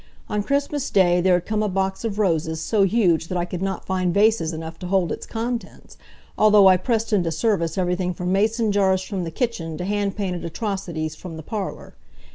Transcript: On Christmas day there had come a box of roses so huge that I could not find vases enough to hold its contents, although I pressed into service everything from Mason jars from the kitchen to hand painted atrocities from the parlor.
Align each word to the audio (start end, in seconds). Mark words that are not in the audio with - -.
On 0.29 0.41
Christmas 0.41 0.89
day 0.89 1.21
there 1.21 1.35
had 1.35 1.45
come 1.45 1.61
a 1.61 1.69
box 1.69 2.03
of 2.03 2.17
roses 2.17 2.59
so 2.59 2.81
huge 2.81 3.27
that 3.27 3.37
I 3.37 3.45
could 3.45 3.61
not 3.61 3.85
find 3.85 4.11
vases 4.11 4.51
enough 4.51 4.79
to 4.79 4.87
hold 4.87 5.11
its 5.11 5.27
contents, 5.27 5.95
although 6.39 6.67
I 6.67 6.75
pressed 6.75 7.13
into 7.13 7.29
service 7.31 7.77
everything 7.77 8.11
from 8.11 8.31
Mason 8.31 8.71
jars 8.71 9.03
from 9.03 9.25
the 9.25 9.29
kitchen 9.29 9.77
to 9.77 9.85
hand 9.85 10.15
painted 10.17 10.43
atrocities 10.43 11.13
from 11.15 11.37
the 11.37 11.43
parlor. 11.43 11.93